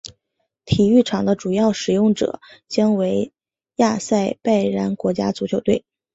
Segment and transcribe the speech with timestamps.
[0.65, 3.31] 体育场的主要使用者将为
[3.75, 5.85] 亚塞拜然国家足球队。